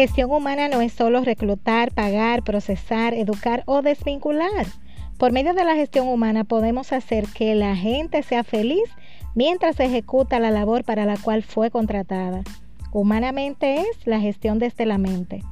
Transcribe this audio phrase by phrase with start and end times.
[0.00, 4.64] Gestión humana no es solo reclutar, pagar, procesar, educar o desvincular.
[5.18, 8.88] Por medio de la gestión humana podemos hacer que la gente sea feliz
[9.34, 12.40] mientras ejecuta la labor para la cual fue contratada.
[12.92, 15.42] Humanamente es la gestión desde la mente.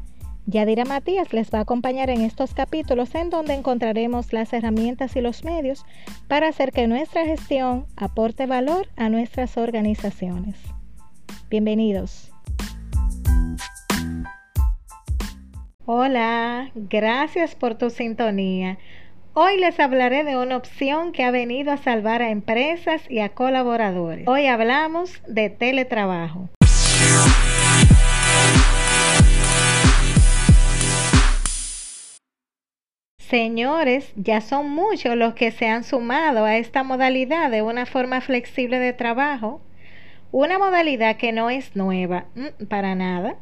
[0.46, 5.20] Yadira Matías les va a acompañar en estos capítulos en donde encontraremos las herramientas y
[5.20, 5.84] los medios
[6.26, 10.56] para hacer que nuestra gestión aporte valor a nuestras organizaciones.
[11.50, 12.32] Bienvenidos.
[15.90, 18.76] Hola, gracias por tu sintonía.
[19.32, 23.30] Hoy les hablaré de una opción que ha venido a salvar a empresas y a
[23.30, 24.28] colaboradores.
[24.28, 26.50] Hoy hablamos de teletrabajo.
[33.18, 38.20] Señores, ya son muchos los que se han sumado a esta modalidad de una forma
[38.20, 39.62] flexible de trabajo,
[40.32, 43.38] una modalidad que no es nueva mm, para nada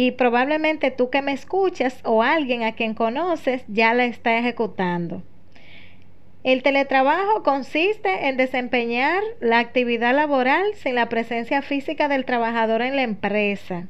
[0.00, 5.24] y probablemente tú que me escuchas o alguien a quien conoces ya la está ejecutando.
[6.44, 12.94] El teletrabajo consiste en desempeñar la actividad laboral sin la presencia física del trabajador en
[12.94, 13.88] la empresa.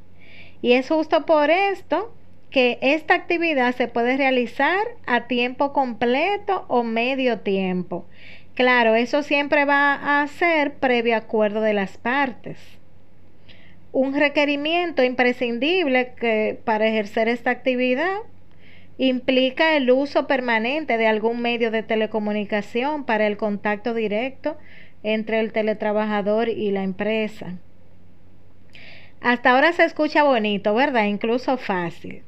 [0.63, 2.11] Y es justo por esto
[2.49, 8.07] que esta actividad se puede realizar a tiempo completo o medio tiempo.
[8.55, 12.78] Claro, eso siempre va a ser previo acuerdo de las partes.
[13.93, 18.19] Un requerimiento imprescindible que para ejercer esta actividad
[18.99, 24.59] implica el uso permanente de algún medio de telecomunicación para el contacto directo
[25.03, 27.55] entre el teletrabajador y la empresa.
[29.21, 31.05] Hasta ahora se escucha bonito, ¿verdad?
[31.05, 32.23] Incluso fácil.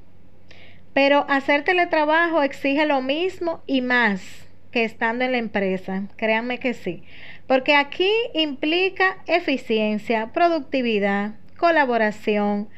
[0.92, 6.05] Pero hacer teletrabajo exige lo mismo y más que estando en la empresa.
[6.17, 7.02] Créanme que sí.
[7.47, 12.69] Porque aquí implica eficiencia, productividad, colaboración.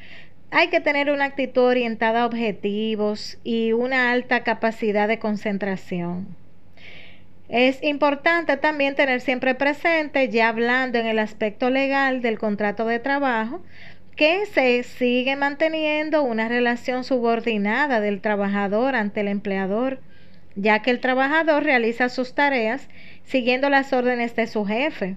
[0.51, 6.37] Hay que tener una actitud orientada a objetivos y una alta capacidad de concentración.
[7.49, 12.99] Es importante también tener siempre presente, ya hablando en el aspecto legal del contrato de
[12.99, 13.63] trabajo,
[14.17, 20.01] que se sigue manteniendo una relación subordinada del trabajador ante el empleador,
[20.57, 22.89] ya que el trabajador realiza sus tareas
[23.25, 25.17] siguiendo las órdenes de su jefe.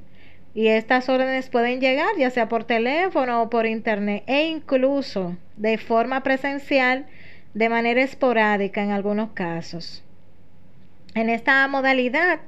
[0.55, 5.77] Y estas órdenes pueden llegar ya sea por teléfono o por internet e incluso de
[5.77, 7.05] forma presencial
[7.53, 10.01] de manera esporádica en algunos casos.
[11.13, 12.39] En esta modalidad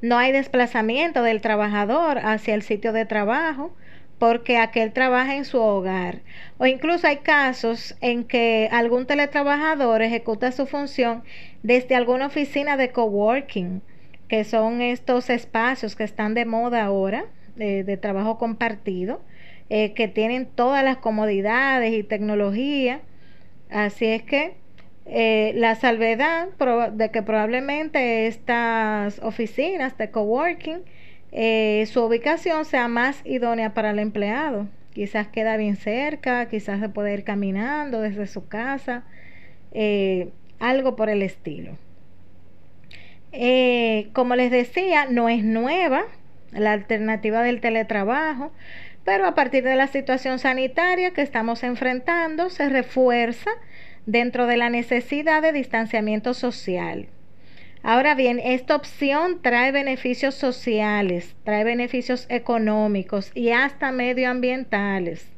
[0.00, 3.74] no hay desplazamiento del trabajador hacia el sitio de trabajo,
[4.18, 6.20] porque aquel trabaja en su hogar.
[6.58, 11.24] O incluso hay casos en que algún teletrabajador ejecuta su función
[11.62, 13.82] desde alguna oficina de coworking,
[14.28, 17.26] que son estos espacios que están de moda ahora,
[17.56, 19.20] de, trabajo compartido,
[19.68, 23.00] eh, que tienen todas las comodidades y tecnología.
[23.70, 24.54] Así es que
[25.06, 26.48] eh, la salvedad
[26.92, 30.80] de que probablemente estas oficinas de coworking
[31.32, 34.68] eh, su ubicación sea más idónea para el empleado.
[34.92, 39.04] Quizás queda bien cerca, quizás se puede ir caminando desde su casa,
[40.58, 41.76] algo por el estilo.
[44.14, 46.06] Como les decía, no es nueva
[46.52, 48.52] la alternativa del teletrabajo,
[49.04, 53.50] pero a partir de la situación sanitaria que estamos enfrentando, se refuerza
[54.04, 57.08] dentro de la necesidad de distanciamiento social.
[57.82, 65.30] Ahora bien, esta opción trae beneficios sociales, trae beneficios económicos y hasta medioambientales.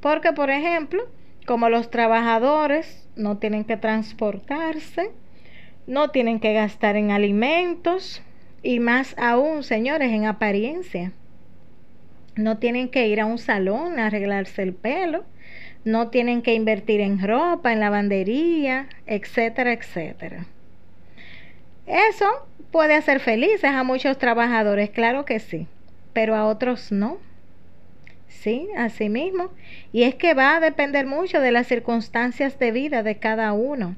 [0.00, 1.06] Porque, por ejemplo,
[1.46, 5.10] como los trabajadores no tienen que transportarse,
[5.86, 8.22] no tienen que gastar en alimentos
[8.62, 11.12] y más aún, señores, en apariencia.
[12.36, 15.24] No tienen que ir a un salón a arreglarse el pelo,
[15.84, 20.46] no tienen que invertir en ropa, en lavandería, etcétera, etcétera.
[21.86, 22.26] Eso
[22.70, 25.66] puede hacer felices a muchos trabajadores, claro que sí,
[26.12, 27.18] pero a otros no.
[28.28, 29.50] Sí, así mismo.
[29.92, 33.96] Y es que va a depender mucho de las circunstancias de vida de cada uno.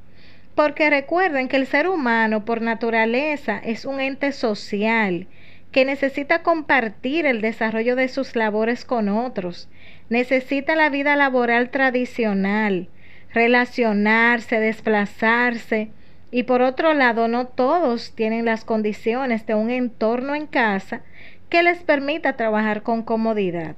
[0.54, 5.26] Porque recuerden que el ser humano por naturaleza es un ente social
[5.72, 9.68] que necesita compartir el desarrollo de sus labores con otros.
[10.08, 12.88] Necesita la vida laboral tradicional,
[13.32, 15.90] relacionarse, desplazarse,
[16.30, 21.02] y por otro lado, no todos tienen las condiciones de un entorno en casa
[21.48, 23.76] que les permita trabajar con comodidad.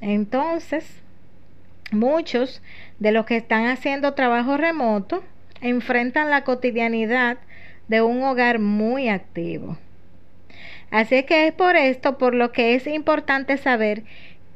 [0.00, 1.03] Entonces,
[1.94, 2.62] muchos
[2.98, 5.24] de los que están haciendo trabajo remoto
[5.60, 7.38] enfrentan la cotidianidad
[7.88, 9.78] de un hogar muy activo.
[10.90, 14.04] Así que es por esto por lo que es importante saber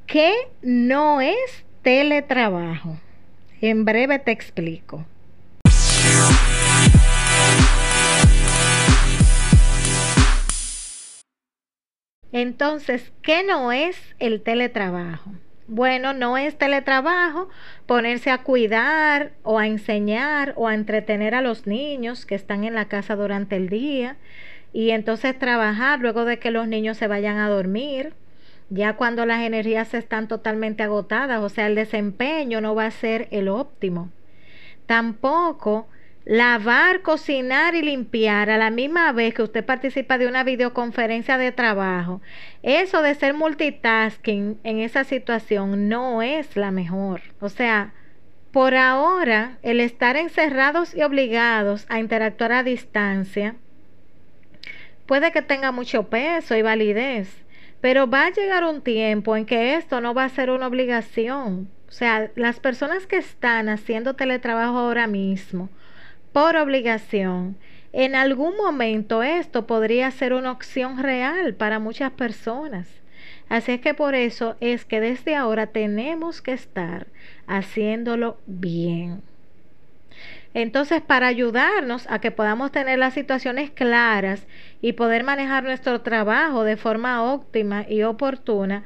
[0.07, 0.33] que
[0.63, 2.99] no es teletrabajo.
[3.61, 5.05] En breve te explico.
[12.31, 15.33] Entonces, ¿qué no es el teletrabajo?
[15.69, 17.51] Bueno, no es teletrabajo
[17.85, 22.75] ponerse a cuidar o a enseñar o a entretener a los niños que están en
[22.75, 24.17] la casa durante el día
[24.73, 28.15] y entonces trabajar luego de que los niños se vayan a dormir,
[28.71, 33.29] ya cuando las energías están totalmente agotadas, o sea, el desempeño no va a ser
[33.31, 34.11] el óptimo.
[34.87, 35.87] Tampoco
[36.29, 41.53] lavar, cocinar y limpiar a la misma vez que usted participa de una videoconferencia de
[41.53, 42.21] trabajo,
[42.63, 47.23] eso de ser multitasking en esa situación no es la mejor.
[47.41, 47.95] O sea,
[48.53, 53.57] por ahora, el estar encerrados y obligados a interactuar a distancia
[55.07, 57.43] puede que tenga mucho peso y validez,
[57.81, 61.71] pero va a llegar un tiempo en que esto no va a ser una obligación.
[61.89, 65.71] O sea, las personas que están haciendo teletrabajo ahora mismo,
[66.39, 67.57] por obligación,
[67.93, 72.87] en algún momento esto podría ser una opción real para muchas personas.
[73.49, 77.09] Así es que por eso es que desde ahora tenemos que estar
[77.49, 79.21] haciéndolo bien.
[80.55, 84.47] Entonces, para ayudarnos a que podamos tener las situaciones claras
[84.81, 88.85] y poder manejar nuestro trabajo de forma óptima y oportuna,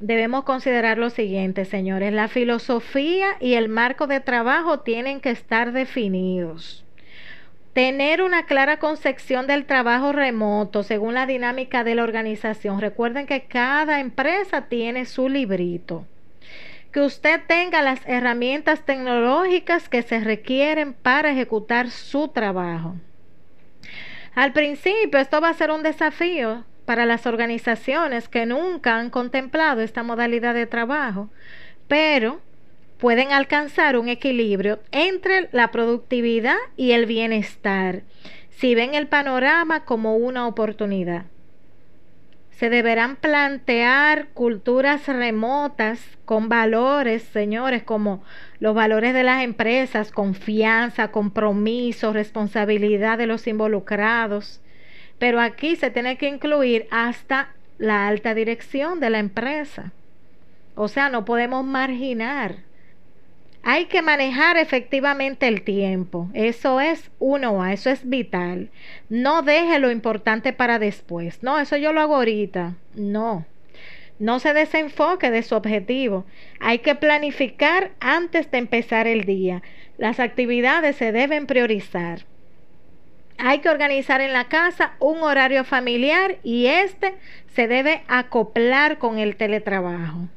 [0.00, 2.14] debemos considerar lo siguiente, señores.
[2.14, 6.83] La filosofía y el marco de trabajo tienen que estar definidos.
[7.74, 12.80] Tener una clara concepción del trabajo remoto según la dinámica de la organización.
[12.80, 16.06] Recuerden que cada empresa tiene su librito.
[16.92, 22.94] Que usted tenga las herramientas tecnológicas que se requieren para ejecutar su trabajo.
[24.36, 29.80] Al principio esto va a ser un desafío para las organizaciones que nunca han contemplado
[29.80, 31.28] esta modalidad de trabajo,
[31.88, 32.40] pero
[33.04, 38.00] pueden alcanzar un equilibrio entre la productividad y el bienestar
[38.48, 41.26] si ven el panorama como una oportunidad.
[42.52, 48.24] Se deberán plantear culturas remotas con valores, señores, como
[48.58, 54.62] los valores de las empresas, confianza, compromiso, responsabilidad de los involucrados.
[55.18, 59.92] Pero aquí se tiene que incluir hasta la alta dirección de la empresa.
[60.74, 62.64] O sea, no podemos marginar
[63.66, 66.28] hay que manejar efectivamente el tiempo.
[66.34, 68.68] Eso es uno a, eso es vital.
[69.08, 71.42] No deje lo importante para después.
[71.42, 72.74] No, eso yo lo hago ahorita.
[72.94, 73.46] No.
[74.18, 76.26] No se desenfoque de su objetivo.
[76.60, 79.62] Hay que planificar antes de empezar el día.
[79.96, 82.26] Las actividades se deben priorizar.
[83.38, 87.14] Hay que organizar en la casa un horario familiar y este
[87.54, 90.28] se debe acoplar con el teletrabajo.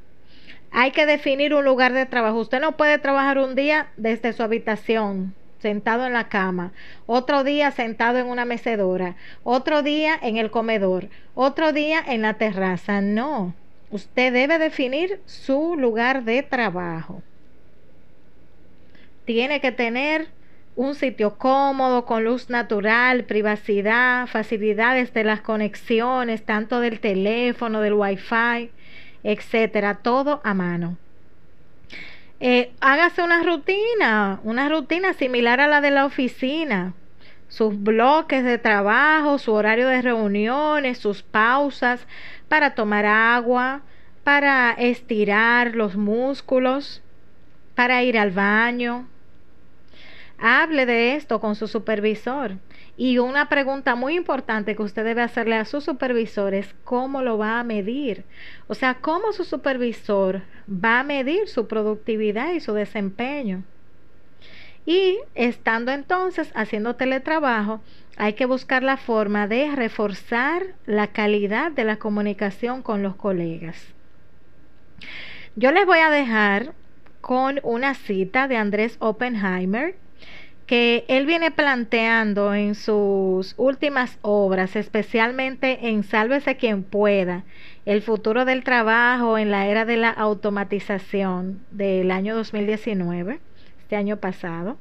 [0.72, 2.40] Hay que definir un lugar de trabajo.
[2.40, 6.72] Usted no puede trabajar un día desde su habitación, sentado en la cama,
[7.06, 12.36] otro día sentado en una mecedora, otro día en el comedor, otro día en la
[12.36, 13.02] terraza.
[13.02, 13.56] No,
[13.90, 17.24] usted debe definir su lugar de trabajo.
[19.26, 20.28] Tiene que tener
[20.76, 27.94] un sitio cómodo, con luz natural, privacidad, facilidades de las conexiones, tanto del teléfono, del
[27.94, 28.70] wifi
[29.24, 30.98] etcétera, todo a mano.
[32.40, 36.94] Eh, hágase una rutina, una rutina similar a la de la oficina,
[37.48, 42.06] sus bloques de trabajo, su horario de reuniones, sus pausas
[42.48, 43.82] para tomar agua,
[44.24, 47.02] para estirar los músculos,
[47.74, 49.08] para ir al baño.
[50.38, 52.58] Hable de esto con su supervisor.
[53.00, 57.38] Y una pregunta muy importante que usted debe hacerle a su supervisor es cómo lo
[57.38, 58.26] va a medir.
[58.68, 63.64] O sea, cómo su supervisor va a medir su productividad y su desempeño.
[64.88, 67.82] Y estando entonces haciendo teletrabajo,
[68.18, 73.94] hay que buscar la forma de reforzar la calidad de la comunicación con los colegas.
[75.56, 76.74] Yo les voy a dejar
[77.22, 79.96] con una cita de Andrés Oppenheimer
[80.68, 87.46] que él viene planteando en sus últimas obras, especialmente en Sálvese quien pueda,
[87.86, 93.40] el futuro del trabajo en la era de la automatización del año 2019,
[93.80, 94.78] este año pasado,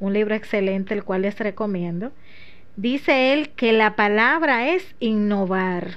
[0.00, 2.12] un libro excelente el cual les recomiendo.
[2.76, 5.96] Dice él que la palabra es innovar.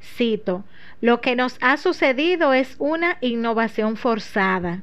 [0.00, 0.62] Cito,
[1.00, 4.82] lo que nos ha sucedido es una innovación forzada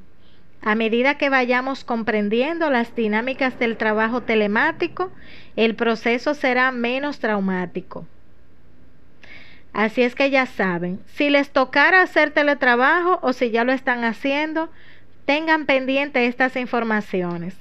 [0.61, 5.11] a medida que vayamos comprendiendo las dinámicas del trabajo telemático,
[5.55, 8.05] el proceso será menos traumático.
[9.71, 14.03] Así es que ya saben, si les tocara hacer teletrabajo o si ya lo están
[14.03, 14.69] haciendo,
[15.25, 17.55] tengan pendiente estas informaciones.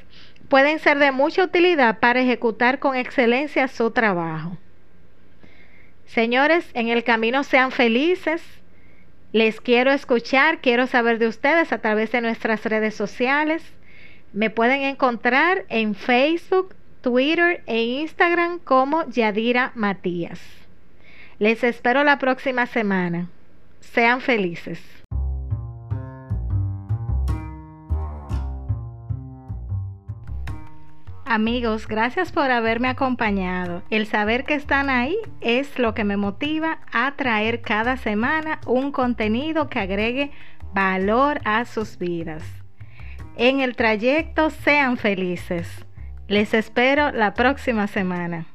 [0.49, 4.57] Pueden ser de mucha utilidad para ejecutar con excelencia su trabajo.
[6.07, 8.43] Señores, en el camino sean felices.
[9.33, 13.63] Les quiero escuchar, quiero saber de ustedes a través de nuestras redes sociales.
[14.33, 20.41] Me pueden encontrar en Facebook, Twitter e Instagram como Yadira Matías.
[21.39, 23.29] Les espero la próxima semana.
[23.81, 24.98] Sean felices.
[31.31, 33.83] Amigos, gracias por haberme acompañado.
[33.91, 38.93] El saber que están ahí es lo que me motiva a traer cada semana un
[38.93, 40.31] contenido que agregue
[40.73, 42.43] valor a sus vidas.
[43.37, 45.69] En el trayecto sean felices.
[46.29, 48.47] Les espero la próxima semana.